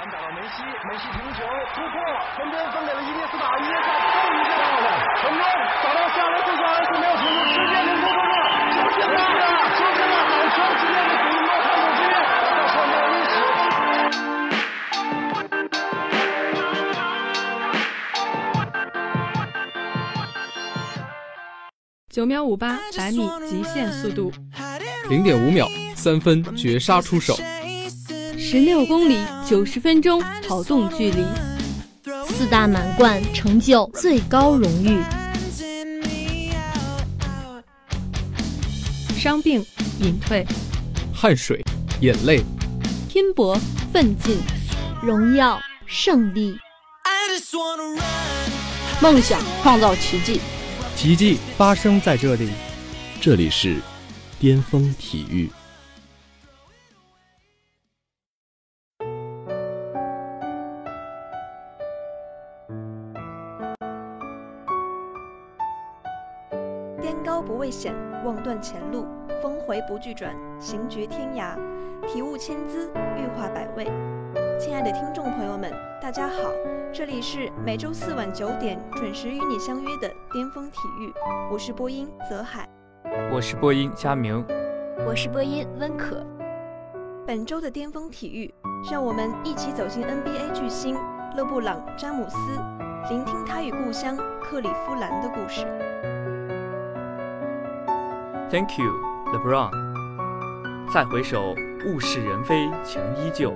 [0.00, 1.44] 传打到梅西，梅西停球
[1.76, 2.00] 突破，
[2.34, 4.88] 传边分给了伊涅斯塔，伊涅斯塔终于接到了，
[5.20, 5.44] 成功
[5.84, 8.32] 找到下来，最后还是没有停住，直接领球中了，
[8.72, 9.44] 就现在了，
[9.76, 13.36] 球进了，好球，直接给属于诺坎普之约，要创造历史。
[22.08, 24.32] 九秒五八百米极限速度，
[25.10, 27.34] 零点五秒三分绝杀出手，
[28.52, 29.16] 十六公里
[29.48, 31.24] 九十分钟跑动距离，
[32.26, 35.00] 四大满贯成就最高荣誉。
[39.16, 39.64] 伤病
[40.00, 40.44] 隐退，
[41.14, 41.64] 汗水
[42.00, 42.42] 眼泪，
[43.08, 43.56] 拼搏
[43.92, 44.36] 奋进，
[45.00, 46.58] 荣耀胜利，
[49.00, 50.40] 梦想创造奇迹。
[50.96, 52.50] 奇迹发生在这里，
[53.20, 53.76] 这里是
[54.40, 55.48] 巅峰体育。
[68.24, 69.06] 望断前路，
[69.42, 71.54] 峰回不惧转，行绝天涯，
[72.06, 73.90] 体悟千姿，欲化百味。
[74.58, 76.50] 亲爱的听众朋友们，大家好，
[76.92, 81.12] 这里是每周四晚九点准时与你相约的巅峰体育，
[81.50, 82.68] 我是播音泽海，
[83.32, 84.44] 我是播音佳明，
[85.06, 86.24] 我是播音温可。
[87.26, 88.52] 本周的巅峰体育，
[88.90, 90.94] 让我们一起走进 NBA 巨星
[91.36, 92.36] 勒布朗·詹姆斯，
[93.08, 95.64] 聆听他与故乡克里夫兰的故事。
[98.50, 98.92] Thank you,
[99.26, 99.70] LeBron。
[100.92, 101.54] 再回首，
[101.86, 103.54] 物是人非，情依旧。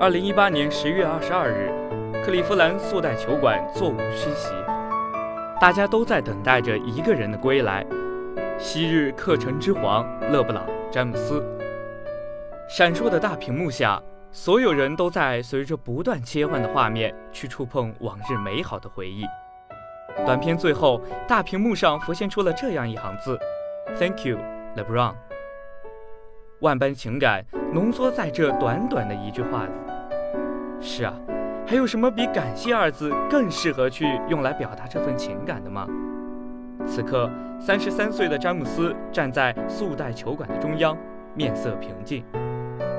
[0.00, 1.70] 二零一八年十月二十二日，
[2.24, 4.52] 克利夫兰速贷球馆座无虚席，
[5.60, 7.86] 大家都在等待着一个人的归来——
[8.58, 11.40] 昔日克城之皇勒布朗·詹姆斯。
[12.68, 19.22] 闪烁的大屏幕下，所有人都在随着不断切换的画面去触碰往日美好的回忆。
[20.26, 23.38] 短片最后，大屏幕上浮现出了这样一行字
[23.98, 24.38] ：“Thank you,
[24.76, 25.14] LeBron。”
[26.60, 29.70] 万般情感浓缩在这短短的一句话里。
[30.80, 31.14] 是啊，
[31.66, 35.86] 还有什么比感谢二字更适合去用来表达这份情感的吗？
[36.86, 40.96] 此刻，三十三岁的詹姆斯站在速贷球馆的中央，
[41.34, 42.24] 面色平静。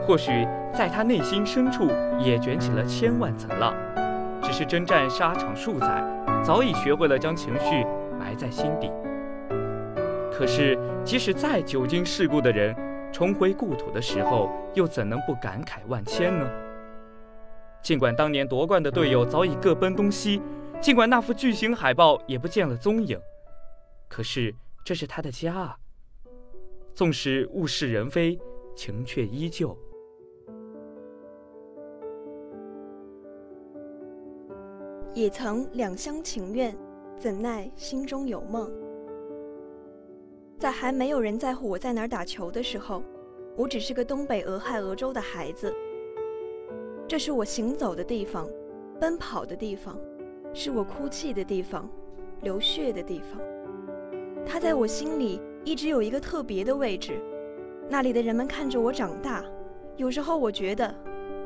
[0.06, 1.88] 或许在他内心深处
[2.20, 3.74] 也卷起了千万层浪，
[4.42, 6.04] 只是征战沙场数载，
[6.44, 7.86] 早已学会了将情绪
[8.20, 8.92] 埋在心底。
[10.32, 12.76] 可是，即使再久经世故的人，
[13.12, 16.50] 重回故土的时候，又怎能不感慨万千呢？
[17.84, 20.42] 尽管当年夺冠的队友早已各奔东西，
[20.80, 23.20] 尽管那幅巨型海报也不见了踪影，
[24.08, 24.54] 可是
[24.84, 25.78] 这是他的家啊！
[26.94, 28.40] 纵使物是人非，
[28.76, 29.78] 情却依旧。
[35.14, 36.74] 也曾两厢情愿，
[37.18, 38.72] 怎奈心中有梦。
[40.58, 43.04] 在还没有人在乎我在哪儿打球的时候，
[43.58, 45.74] 我只是个东北俄亥俄州的孩子。
[47.08, 48.48] 这是我行走的地方，
[49.02, 49.98] 奔跑的地方，
[50.54, 51.90] 是我哭泣的地方，
[52.42, 53.42] 流血的地方。
[54.46, 57.20] 它在我心里一直有一个特别的位置，
[57.90, 59.44] 那里的人们看着我长大，
[59.98, 60.96] 有时候我觉得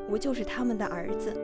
[0.08, 1.34] 我就是他们的儿子。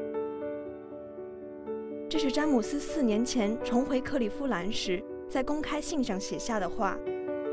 [2.12, 6.94] 这是詹姆斯四年前重回克利夫兰时在公开信上写下的话，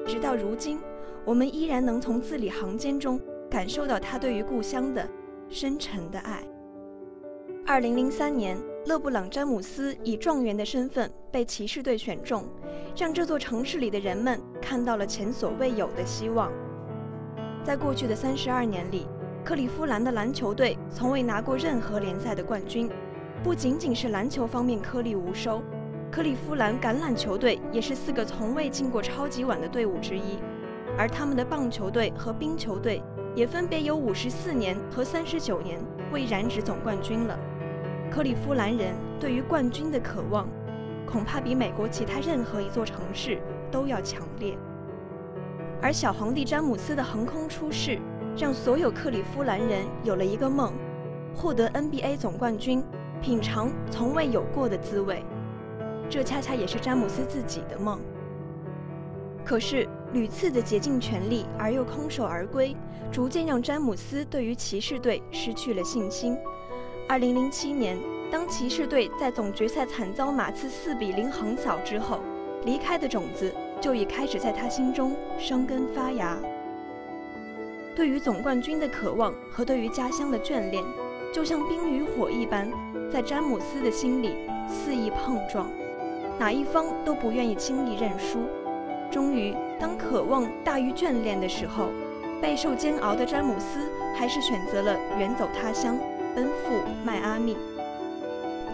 [0.06, 0.82] 直到如今，
[1.24, 3.18] 我们依然能从字里行间中
[3.50, 5.10] 感受到他对于故乡的
[5.48, 6.44] 深沉的爱。
[7.66, 12.44] 二零零三年，勒布朗·詹姆斯以状元的身份被骑士队选中，
[12.98, 16.52] 让这座城市里的人们看到了前所未有的希望。
[17.64, 19.08] 在过去的三十二年里，
[19.42, 22.92] 克利夫兰的篮球队从未拿过任何联赛的冠军。
[23.42, 25.64] 不仅仅是篮球方面颗粒无收，
[26.12, 30.38] 克利夫兰橄榄球队也是四个从未进过超级碗的队伍之一，
[30.98, 33.02] 而他们的棒球队和冰球队
[33.34, 35.80] 也分别有五十四年和三十九年
[36.12, 37.40] 未染指总冠军了。
[38.12, 40.46] 克利夫兰人对于冠军的渴望，
[41.06, 43.40] 恐怕比美国其他任何一座城市
[43.72, 44.58] 都要强烈。
[45.82, 48.00] 而小皇帝詹姆斯的横空出世，
[48.36, 50.74] 让所有克利夫兰人有了一个梦：
[51.34, 52.84] 获得 NBA 总冠军。
[53.22, 55.24] 品尝从未有过的滋味，
[56.10, 58.00] 这恰恰也是詹姆斯自己的梦。
[59.44, 62.76] 可是屡次的竭尽全力而又空手而归，
[63.12, 66.38] 逐渐让詹姆斯对于骑士队失去了信心。
[67.08, 67.98] 二零零七年，
[68.32, 72.22] 当骑士队在总决赛惨遭马刺四比零横扫之后，
[72.64, 76.38] 离开的种子就已开始在他心中生根发芽。
[77.96, 80.82] 对于总冠军的渴望和对于家乡的眷恋。
[81.32, 82.68] 就像冰与火一般，
[83.12, 84.36] 在詹姆斯的心里
[84.68, 85.68] 肆意碰撞，
[86.38, 88.40] 哪一方都不愿意轻易认输。
[89.12, 91.88] 终于，当渴望大于眷恋的时候，
[92.40, 95.98] 备受煎熬的詹姆斯还是选择了远走他乡，
[96.36, 97.58] 奔赴迈阿密。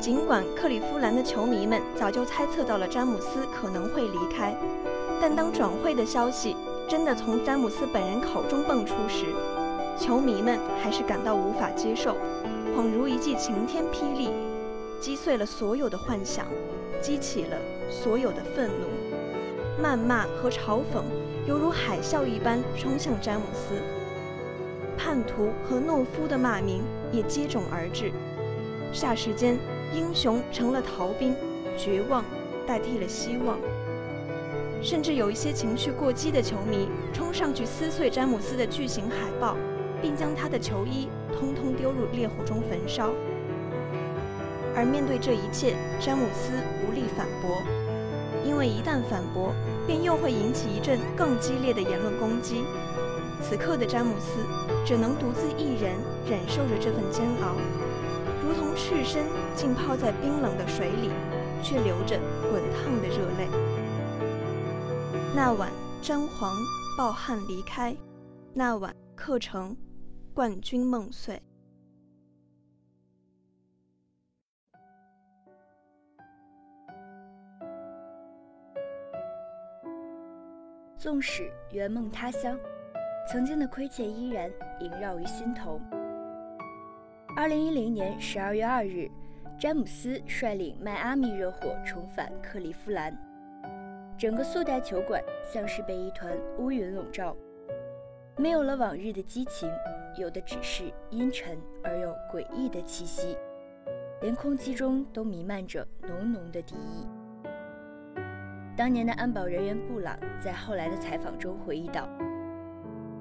[0.02, 4.54] 尽管克利夫兰的球迷们早就猜测到了詹姆斯可能会离开，
[5.22, 6.56] 但当转会的消息
[6.90, 9.28] 真的从詹姆斯本人口中蹦出时，
[9.98, 12.18] 球迷们还是感到无法接受，
[12.75, 14.30] 恍如一记晴天霹雳，
[15.00, 16.45] 击碎了所有的幻想，
[17.01, 17.57] 激起了
[17.89, 19.81] 所有的愤怒。
[19.81, 21.01] 谩骂和嘲讽
[21.48, 23.75] 犹如海啸一般冲向詹姆斯，
[24.98, 26.83] 叛徒和懦夫的骂名
[27.13, 28.12] 也接踵而至。
[28.94, 29.57] 霎时间，
[29.94, 31.33] 英雄成了逃兵，
[31.77, 32.25] 绝望
[32.68, 33.57] 代替了希望。
[34.81, 39.56] 甚至有一些情绪过激的球迷冲上去撕碎詹姆斯的巨型海报，
[40.01, 41.07] 并将他的球衣
[41.40, 43.12] 通通丢入烈火中焚烧。
[44.76, 46.52] 而面对这一切，詹姆斯
[46.84, 47.62] 无力反驳。
[48.44, 49.54] 因为一旦反驳，
[49.88, 52.64] 便又会引起一阵更激烈的言论攻击。
[53.42, 54.40] 此刻的詹姆斯
[54.86, 55.94] 只能独自一人
[56.28, 57.56] 忍受着这份煎熬，
[58.44, 59.24] 如同赤身
[59.56, 61.10] 浸泡在冰冷的水里，
[61.64, 62.20] 却流着
[62.52, 63.48] 滚烫的热泪。
[65.36, 65.72] 那晚，
[66.02, 66.56] 詹皇
[66.98, 67.96] 抱憾离开；
[68.54, 69.76] 那晚，克城
[70.36, 71.42] 冠军梦碎。
[80.98, 82.60] 纵使圆梦他乡，
[83.26, 84.52] 曾经的亏欠依然
[84.82, 85.80] 萦绕于心头。
[87.38, 89.10] 二零一零年十二月二日，
[89.58, 93.18] 詹姆斯率领迈阿密热火重返克利夫兰，
[94.18, 97.34] 整个速贷球馆像是被一团乌云笼罩，
[98.36, 99.72] 没有了往日的激情，
[100.18, 103.38] 有的只是阴沉而又诡异的气息，
[104.22, 107.08] 连空气中都弥漫着浓浓的敌意。
[108.78, 112.10] 当年的安保人员布朗在后来的采访中回忆道：“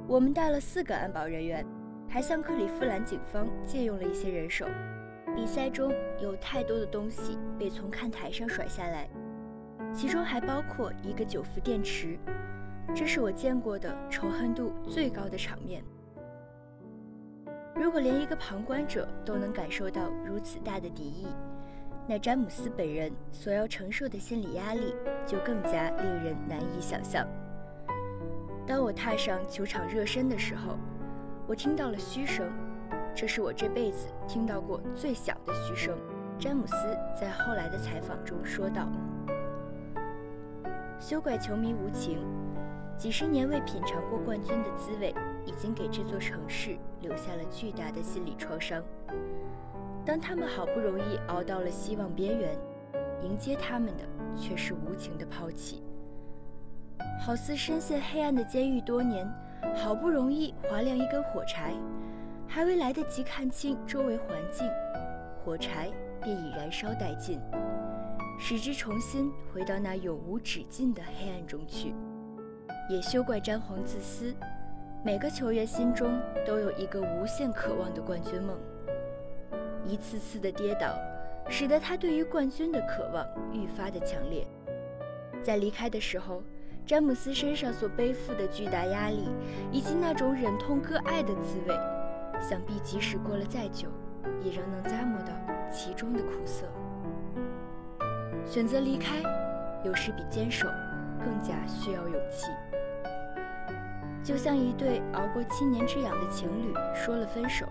[0.08, 1.64] 我们带了四个安保人员，
[2.08, 4.67] 还向克利夫兰警方借用了一些人手。
[5.35, 9.08] 比赛中有太多的东西被从看台上甩下来，
[9.93, 12.19] 其中还包括一个九伏电池。
[12.94, 15.82] 这是我见过的仇恨度最高的场面。
[17.75, 21.26] 如果连一个旁观者都能感受到如此大的敌意，”
[22.06, 24.94] 那詹姆斯本人所要承受的心理压力
[25.26, 27.26] 就更加令人难以想象。
[28.67, 30.79] 当我踏上球场热身的时候，
[31.47, 32.47] 我听到了嘘声，
[33.15, 35.97] 这是我这辈子听到过最响的嘘声。
[36.38, 36.75] 詹姆斯
[37.19, 38.87] 在后来的采访中说道
[41.00, 42.19] ：“休怪球迷无情，
[42.99, 45.15] 几十年未品尝过冠军的滋味，
[45.46, 48.82] 已经给这座城市留下了巨大的心理创伤。”
[50.05, 52.56] 当他们好不容易熬到了希望边缘，
[53.23, 54.05] 迎接他们的
[54.37, 55.82] 却是无情的抛弃。
[57.25, 59.26] 好似深陷黑暗的监狱多年，
[59.75, 61.73] 好不容易划亮一根火柴，
[62.47, 64.69] 还未来得及看清周围环境，
[65.43, 65.90] 火柴
[66.23, 67.40] 便已燃烧殆尽，
[68.38, 71.94] 使之重新回到那永无止境的黑暗中去。
[72.90, 74.35] 也休怪詹皇自私，
[75.04, 78.56] 每个球员心中都有一个无限渴望的冠军梦。
[79.84, 80.96] 一次次的跌倒，
[81.46, 84.46] 使得他对于冠军的渴望愈发的强烈。
[85.42, 86.42] 在离开的时候，
[86.87, 89.28] 詹姆斯身上所背负的巨大压力，
[89.70, 91.75] 以及那种忍痛割爱的滋味，
[92.40, 93.88] 想必即使过了再久，
[94.42, 95.34] 也仍能咂摸到
[95.70, 96.64] 其中的苦涩。
[98.46, 99.20] 选择离开，
[99.84, 100.66] 有时比坚守
[101.23, 102.46] 更加需要勇气。
[104.25, 107.66] 就像一对熬过七年之痒的情侣说了分手。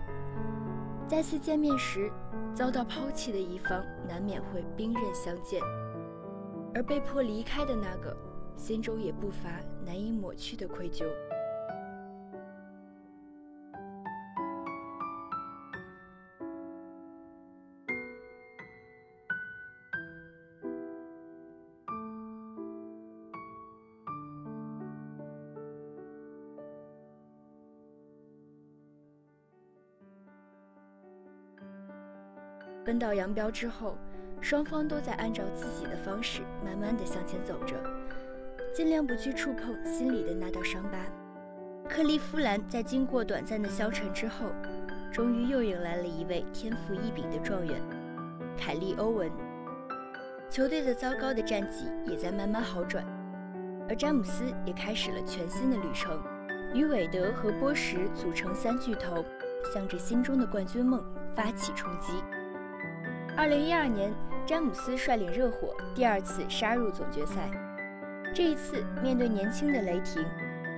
[1.08, 2.10] 再次见面时，
[2.54, 5.60] 遭到抛弃的一方难免会兵刃相见，
[6.72, 8.16] 而被迫离开的那个，
[8.56, 9.50] 心中也不乏
[9.84, 11.04] 难以抹去的愧疚。
[32.84, 33.96] 分道扬镳之后，
[34.40, 37.74] 双方都在按照自己的方式慢慢的向前走着，
[38.74, 40.98] 尽量不去触碰心里的那道伤疤。
[41.88, 44.46] 克利夫兰在经过短暂的消沉之后，
[45.10, 47.80] 终于又迎来了一位天赋异禀的状元——
[48.56, 49.30] 凯利·欧文。
[50.50, 53.04] 球队的糟糕的战绩也在慢慢好转，
[53.88, 56.22] 而詹姆斯也开始了全新的旅程，
[56.74, 59.24] 与韦德和波什组成三巨头，
[59.72, 61.02] 向着心中的冠军梦
[61.34, 62.12] 发起冲击。
[63.36, 64.14] 二零一二年，
[64.46, 67.50] 詹姆斯率领热火第二次杀入总决赛。
[68.32, 70.24] 这一次，面对年轻的雷霆，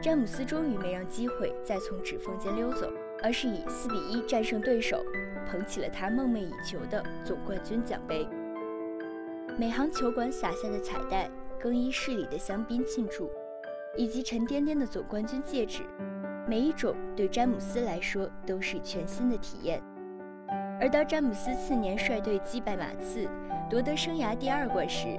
[0.03, 2.91] 詹姆斯终于没让机会再从指缝间溜走，
[3.23, 5.05] 而是以四比一战胜对手，
[5.47, 8.27] 捧起了他梦寐以求的总冠军奖杯。
[9.59, 13.31] 每行球馆撒下的彩带、更衣室里的香槟庆祝，
[13.99, 15.83] 以及沉甸甸的总冠军戒指，
[16.49, 19.83] 每一种对詹姆斯来说都是全新的体验。
[20.79, 23.27] 而当詹姆斯次年率队击败马刺，
[23.69, 25.19] 夺得生涯第二冠时，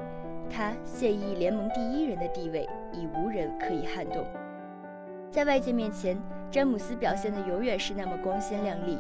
[0.50, 4.24] 他现役联盟第一人的地位已无人可以撼动。
[5.32, 6.16] 在外界面前，
[6.52, 9.00] 詹姆斯表现的永远是那么光鲜亮丽，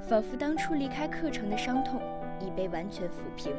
[0.00, 2.00] 仿佛当初离开课程的伤痛
[2.40, 3.52] 已被完全抚平。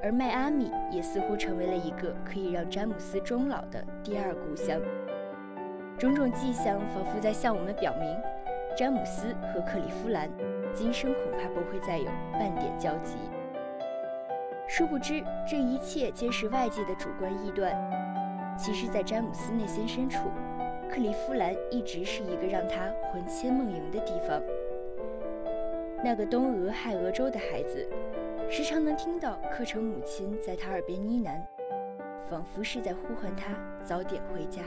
[0.00, 4.80] 而迈阿密也似乎成为了一个可以让詹姆斯终老的第二故乡。
[5.98, 8.16] 种种迹象仿佛在向我们表明，
[8.76, 10.30] 詹姆斯和克利夫兰。
[10.74, 13.16] 今生恐怕不会再有半点交集。
[14.66, 17.74] 殊不知，这一切皆是外界的主观臆断。
[18.58, 20.30] 其实，在詹姆斯内心深处，
[20.88, 24.40] 克利夫兰一直是一个让他魂牵梦萦的地方。
[26.04, 27.88] 那个东俄亥俄州的孩子，
[28.48, 31.40] 时常能听到课程母亲在他耳边呢喃，
[32.30, 33.52] 仿佛是在呼唤他
[33.84, 34.62] 早点回家。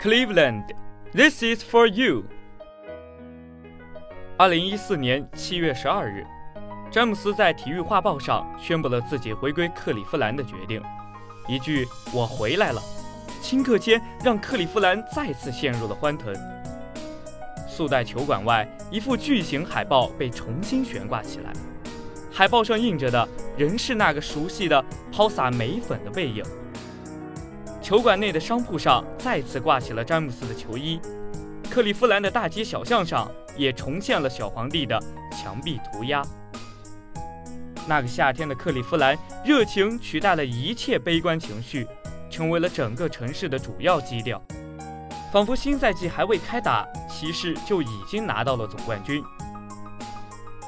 [0.00, 0.62] Cleveland,
[1.12, 2.22] this is for you。
[4.36, 6.24] 二零一四年七月十二日，
[6.88, 10.80] 詹姆斯在《体育画报》上宣布了自己回归克利夫兰的决定。
[11.48, 12.80] 一句“我回来了”，
[13.42, 16.32] 顷刻间让克利夫兰再次陷入了欢腾。
[17.66, 21.52] 速贷球馆外，一副巨型海报被重新悬挂起来，
[22.30, 26.44] 海报上印着的仍是那个熟悉的抛洒煤粉的背影。
[27.88, 31.00] 球馆内的商铺上再次挂起了詹姆斯的球衣，
[31.70, 35.02] 克利夫兰的大街小巷上也重现了小皇帝的
[35.32, 36.22] 墙壁涂鸦。
[37.86, 41.86] 那个夏天的克利夫兰，热情取代了一切悲观情绪，
[42.28, 44.38] 成为了整个城市的主要基调。
[45.32, 49.24] 仿佛新赛季还未开打，骑士就已经拿到了总冠军。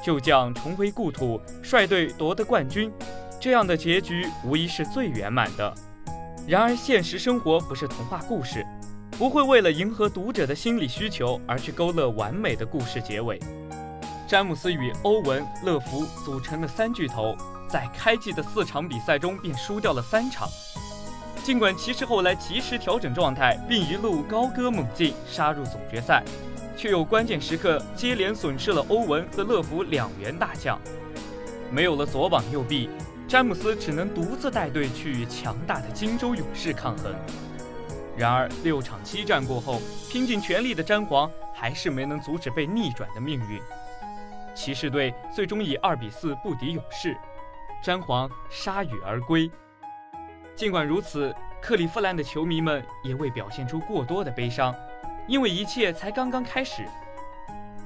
[0.03, 2.91] 旧将重回故土，率队夺得冠军，
[3.39, 5.71] 这样的结局无疑是最圆满的。
[6.47, 8.65] 然而，现实生活不是童话故事，
[9.11, 13.39] 不会为了迎合读者的心理需求而去勾勒完美的故事结尾。
[14.27, 17.35] 詹姆斯与欧文、乐福组成的三巨头，
[17.69, 20.49] 在开季的四场比赛中便输掉了三场。
[21.43, 26.23] 尽管骑士后来及时调整状态，并一路高歌猛进，杀入总决赛，
[26.75, 30.79] 却有关键时刻接连损失了欧文和乐福两员大将，
[31.71, 32.89] 没有了左膀右臂。
[33.31, 37.15] 詹姆斯只能独自带队去与强大的金州勇士抗衡。
[38.17, 43.61] 然而，六场激战过后，拼尽全力的詹皇还是没能阻止被逆转的命运。
[44.53, 47.15] 骑士队最终以二比四不敌勇士，
[47.81, 49.49] 詹皇铩羽而归。
[50.53, 54.75] 尽管如此，克利夫兰的球迷们也未表现出过多的悲伤，
[55.25, 56.83] 因为一切才刚刚开始。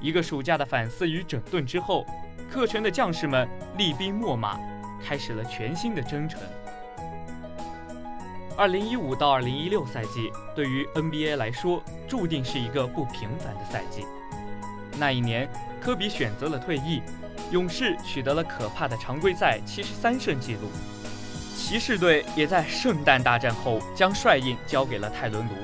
[0.00, 2.04] 一个暑假的反思与整顿之后，
[2.50, 3.48] 课程的将士们
[3.78, 4.58] 厉兵秣马。
[5.04, 6.40] 开始了全新的征程。
[8.56, 14.06] 二零一五到二零一六赛季对于 NBA 来说，注定是一个不平凡的赛季。
[14.98, 15.46] 那一年，
[15.78, 17.02] 科比选择了退役，
[17.50, 20.70] 勇士取得了可怕的常规赛七十三胜纪录，
[21.54, 25.54] 骑士队也在圣诞大战后将帅印交给了泰伦卢。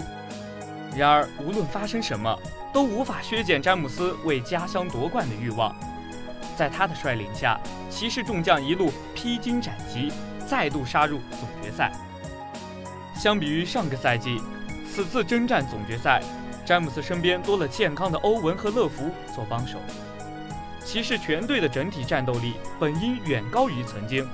[0.95, 2.39] 然而，无论发生什么，
[2.75, 5.75] 都无法削减詹姆斯为家乡夺冠的欲望。
[6.55, 7.59] 在他的率领下，
[7.89, 10.11] 骑士众将一路披荆斩棘，
[10.49, 11.93] 再度杀入总决赛。
[13.15, 14.41] 相比于上个赛季，
[14.85, 16.21] 此次征战总决赛，
[16.67, 19.79] 詹姆斯身边多了健康的欧文和乐福做帮手。
[20.85, 24.29] 骑士全队的整体战斗力本应远高于曾经，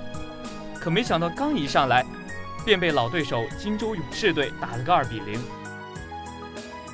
[0.81, 2.03] 可没想到刚一上来，
[2.65, 5.39] 便被老对手金州勇士队打了个二比零。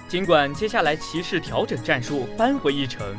[0.08, 3.16] 尽管接下来骑士调整战术，扳回一城。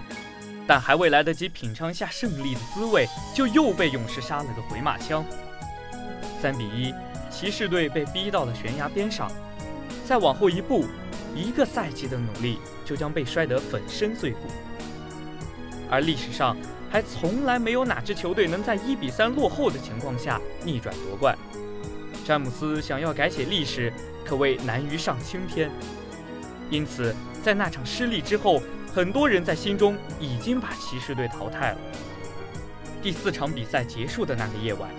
[0.67, 5.24] 但还未来得及品尝下胜利的滋味，就又被勇士杀了个回马枪。
[6.41, 6.93] 三比一，
[7.29, 9.31] 骑士队被逼到了悬崖边上，
[10.05, 10.86] 再往后一步，
[11.36, 14.39] 一个赛季的努力就将被摔得粉身碎骨。
[15.89, 16.57] 而历史上
[16.89, 21.38] 还从来没有哪支球队能在一比三落后的情况下逆转夺冠。
[22.25, 23.93] 詹姆斯想要改写历史，
[24.25, 25.69] 可谓难于上青天。
[26.72, 28.60] 因此在那场失利之后，
[28.95, 31.77] 很多人在心中已经把骑士队淘汰了。
[33.03, 34.89] 第四场比赛结束的那个夜晚，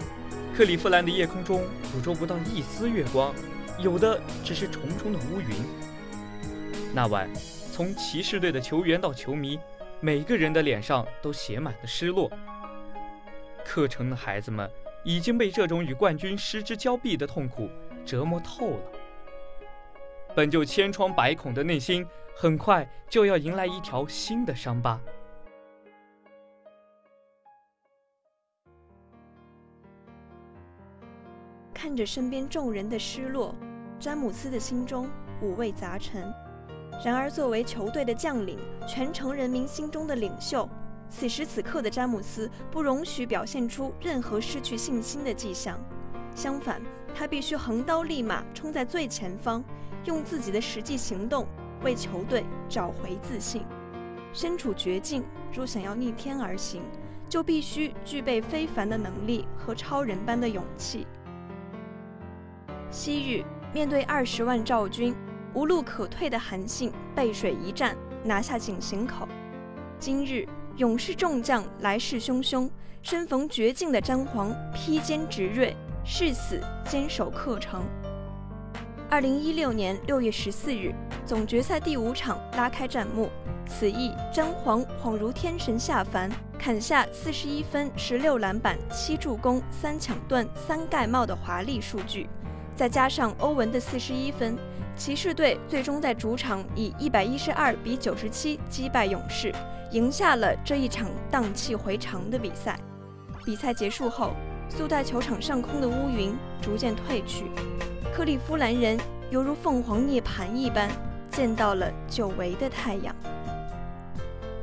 [0.55, 3.35] 克利夫兰的夜空中捕捉不到一丝月光，
[3.79, 5.65] 有的只是重重的乌云。
[6.93, 7.27] 那晚，
[7.73, 9.59] 从骑士队的球员到球迷，
[10.01, 12.31] 每个人的脸上都写满了失落。
[13.65, 14.71] 课程的孩子们
[15.05, 17.71] 已经被这种与冠军失之交臂的痛苦
[18.05, 18.81] 折磨透了。
[20.35, 22.07] 本就千疮百孔的内心，
[22.39, 25.01] 很快就要迎来一条新的伤疤。
[31.73, 33.55] 看着身边众人的失落，
[33.99, 35.09] 詹姆斯的心中
[35.41, 36.31] 五味杂陈。
[37.03, 40.69] 然而，作为球队的将领，全城人民心中的领袖，
[41.09, 45.81] 此时此刻的詹姆斯不容许表现出任何失去信心的迹象。
[46.35, 46.83] 相反，
[47.15, 49.65] 他必须横刀立马冲在最前方。
[50.05, 51.49] 用自己的实际行动
[51.83, 53.65] 为球队找回自信。
[54.33, 56.83] 身处绝境，若想要逆天而行，
[57.29, 61.07] 就必须具备非凡的能力和超人般的勇气。
[62.91, 65.15] 昔日面对二十万赵军，
[65.55, 69.27] 无路可退的韩信背水一战拿下井陉口；
[69.99, 72.71] 今日勇士众将来势汹汹，
[73.03, 77.83] 身逢绝境的詹皇披坚执锐，誓死坚守克城。
[79.09, 80.93] 二零一六年六月十四日，
[81.25, 83.31] 总决赛第五场拉开战幕。
[83.65, 92.29] 此役，詹皇恍如天神下凡，砍下四十一分、十六篮板、七助攻、三抢断、三盖帽的华丽数据，
[92.75, 94.59] 再加上欧文的四十一分，
[94.97, 99.55] 骑士队最终在主场以一百一十二比九十七击败勇士，
[99.93, 102.77] 赢下了这一场荡气回肠的比赛。
[103.45, 104.33] 比赛结束后，
[104.69, 107.45] 苏代球场上空的乌云逐渐退去。
[108.17, 110.89] 克利夫兰人犹如凤凰涅槃一般，
[111.31, 113.15] 见到了久违的太阳。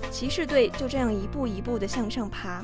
[0.10, 2.64] 骑士队就这样一步一步地向上爬，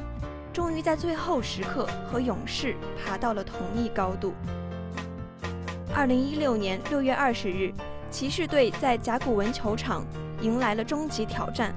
[0.52, 4.34] 终于在最后时刻和勇士爬到了同一高度。
[5.94, 7.72] 二零一六年六月二十日，
[8.10, 10.04] 骑士队在甲骨文球场
[10.42, 11.72] 迎来了终极挑战。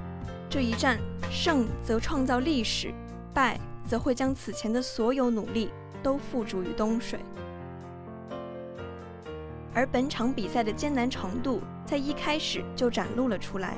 [0.49, 0.97] 这一战
[1.29, 2.91] 胜则创造历史，
[3.31, 5.69] 败则会将此前的所有努力
[6.01, 7.19] 都付诸于东水。
[9.73, 13.77] 而本场比赛的艰难程度在一开始就展露了出来，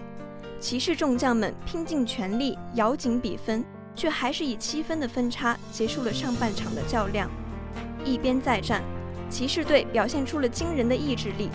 [0.60, 3.64] 骑士众将们拼尽全力咬紧比分，
[3.96, 7.30] 却还是以七分的分差结束了上半场的较量。
[8.04, 8.84] 一边再战，
[9.30, 11.50] 骑士队表现出了惊人的意志力，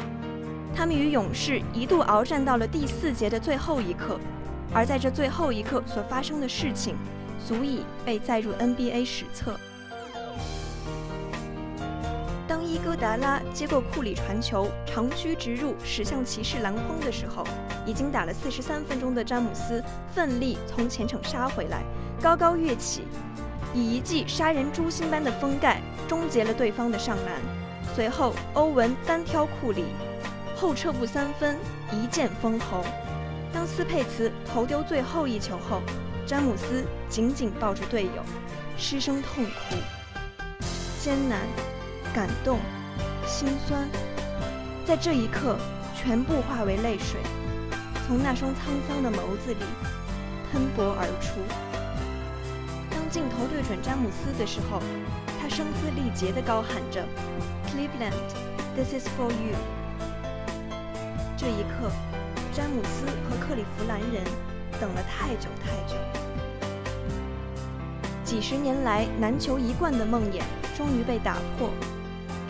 [0.74, 4.18] 他们与勇士一度鏖战到了第四节的最后一刻，
[4.72, 6.96] 而在这最后一刻所发生的事情，
[7.46, 9.58] 足以被载入 NBA 史册。
[12.50, 17.44] 当伊戈达拉接过库里传球，长驱直入，驶向骑士篮筐的时候，
[17.86, 19.80] 已经打了四十三分钟的詹姆斯
[20.12, 21.84] 奋力从前场杀回来，
[22.20, 23.02] 高高跃起，
[23.72, 27.40] 以一记杀人诛心般的封盖终结了对方的上篮。
[27.94, 29.84] 随后，欧文单挑库里，
[30.56, 31.56] 后撤步三分，
[31.92, 32.84] 一剑封喉。
[33.52, 35.80] 当斯佩茨投丢最后一球后，
[36.26, 38.24] 詹姆斯紧紧抱住队友，
[38.76, 39.76] 失声痛哭，
[41.00, 41.38] 艰难。
[42.12, 42.58] 感动、
[43.26, 43.88] 心酸，
[44.84, 45.56] 在这一刻
[45.94, 47.20] 全部化为泪水，
[48.06, 48.56] 从那双沧
[48.88, 49.64] 桑的眸子里
[50.50, 51.40] 喷薄而出。
[52.90, 54.80] 当镜头对准詹姆斯的时候，
[55.40, 57.06] 他声嘶力竭地高喊着
[57.68, 58.12] ：“Cleveland,
[58.74, 59.56] this is for you。”
[61.38, 61.90] 这一刻，
[62.52, 64.24] 詹姆斯和克利夫兰人
[64.80, 65.94] 等了太久太久，
[68.24, 70.42] 几十年来难求一贯的梦魇
[70.76, 71.70] 终于被打破。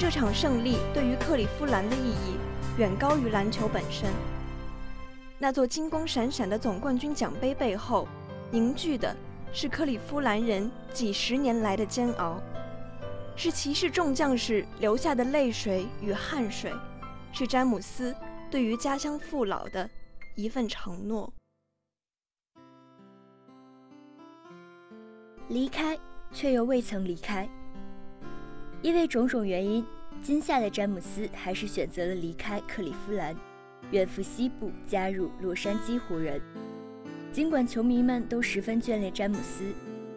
[0.01, 2.39] 这场胜利对于克利夫兰的意义
[2.79, 4.11] 远高于篮球本身。
[5.39, 8.09] 那座金光闪闪的总冠军奖杯背后，
[8.51, 9.15] 凝聚的
[9.53, 12.41] 是克利夫兰人几十年来的煎熬，
[13.37, 16.73] 是骑士众将士流下的泪水与汗水，
[17.31, 18.17] 是詹姆斯
[18.51, 19.89] 对于家乡父老的
[20.35, 21.31] 一份承诺。
[25.49, 25.99] 离开，
[26.33, 27.47] 却又未曾离开。
[28.83, 29.85] 因为种种原因，
[30.23, 33.37] 今夏的詹姆斯还是选择了离开克利夫兰，
[33.91, 36.41] 远赴西部加入洛杉矶湖人。
[37.31, 39.65] 尽管球迷们都十分眷恋詹姆斯，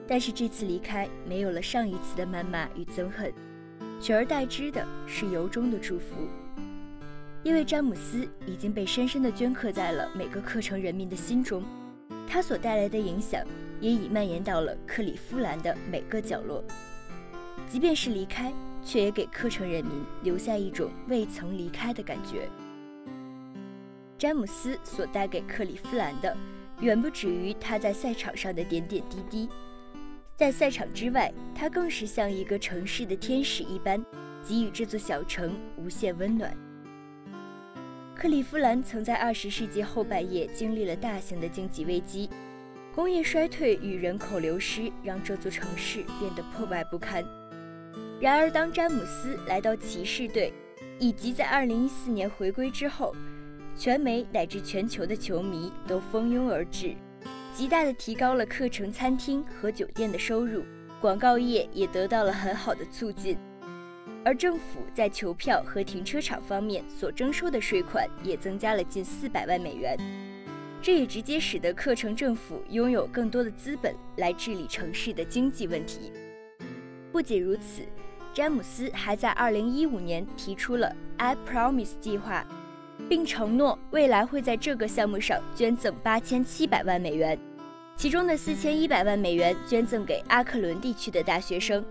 [0.08, 3.34] 但是这次离开没有了上一次的谩骂与憎恨，
[4.00, 6.16] 取而代之的是由衷的祝福。
[7.44, 11.62] 因为詹姆斯已经被深深地镌刻在了每个克城人民的心中，
[12.26, 13.46] 他所带来的影响
[13.82, 16.64] 也已蔓延到了克利夫兰的每个角落。
[17.70, 22.50] 即便是离开，却也给克城人民留下一种未曾离开的感觉。
[24.18, 26.36] 詹姆斯所带给克利夫兰的，
[26.80, 29.50] 远不止于他在赛场上的点点滴滴。
[30.36, 34.04] 在赛场之外，他更是像一个城市的天使一般，
[34.44, 36.56] 给予这座小城无限温暖。
[38.16, 42.30] 克利夫兰曾在二十世纪后半叶经历了大型的经济危机，
[42.96, 47.26] 工业衰退与人口流失让这座城市变得破败不堪。
[48.24, 50.54] 然而，当詹姆斯来到骑士队，
[50.98, 53.14] 以及在二零一四年回归之后，
[53.76, 56.96] 全美乃至全球的球迷都蜂拥而至，
[57.54, 60.64] 极大的提高了客城餐厅和酒店的收入，
[61.02, 63.38] 广告业也得到了很好的促进。
[64.24, 70.00] 而政府在球票和停车场方面所征收的税款也增加了近四百万美元，
[70.82, 76.14] 这也直接使得克城政府拥有更多的资本来治理城市的经济问题。
[77.12, 77.84] 不仅如此，
[78.34, 82.44] 詹姆斯还在2015年提出了 I Promise 计划，
[83.08, 87.38] 并承诺未来会在这个项目上捐赠8700万美元，
[87.96, 91.86] 其中的4100万美元捐赠给阿克伦地区的大学生。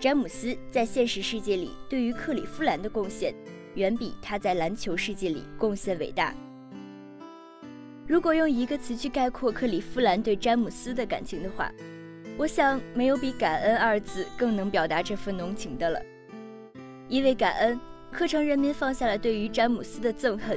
[0.00, 3.34] 詹姆斯在现实世界里对于克利夫兰的贡献，
[3.74, 6.34] 远比他在篮球世界里贡献伟大。
[8.06, 11.70] 如果用一个词去概括克利夫兰对詹姆斯的感情的话，
[12.38, 16.00] 我想没有比“感恩”二字更能表达这份浓情的了。
[17.08, 17.80] 因为感恩，
[18.12, 20.56] 克城人民放下了对于詹姆斯的憎恨；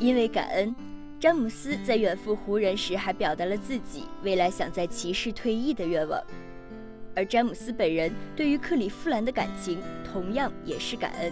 [0.00, 0.74] 因为感恩，
[1.20, 6.18] 詹姆斯在远赴湖人时还表达了自己未来想在骑士退役的愿望。
[7.14, 9.78] 而詹姆斯本人对于克利夫兰的感情，
[10.10, 11.30] 同样也是感恩。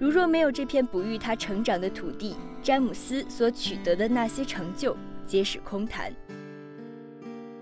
[0.00, 2.34] 如若没有这片哺育他成长的土地，
[2.64, 6.12] 詹姆斯所取得的那些成就皆是空谈。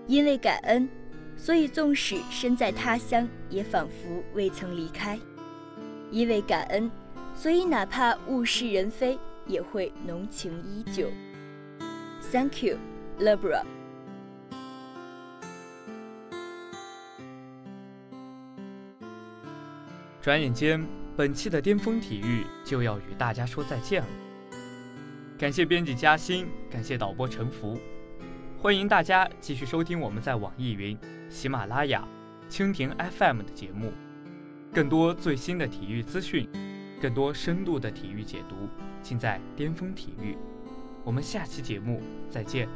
[0.09, 0.89] 因为感恩，
[1.37, 5.15] 所以纵使身在他乡，也仿佛未曾离开；
[6.09, 6.89] 因为感恩，
[7.35, 11.11] 所以哪怕物是人非，也会浓情依旧。
[12.31, 12.79] Thank you,
[13.19, 13.63] LeBron。
[20.23, 20.83] 转眼间，
[21.15, 24.07] 本期的巅峰体育就要与大家说再见了。
[25.37, 27.77] 感谢编辑嘉欣，感谢导播陈福，
[28.61, 30.97] 欢迎大家继续收听我们在网易云、
[31.29, 32.05] 喜马拉雅、
[32.49, 33.93] 蜻蜓 FM 的节目。
[34.73, 36.45] 更多最新的体育资讯，
[37.01, 38.67] 更多深度的体育解读，
[39.01, 40.37] 尽在巅峰体育。
[41.05, 42.67] 我们下期节目再见。